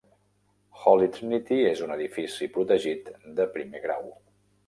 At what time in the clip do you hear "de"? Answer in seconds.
3.41-3.49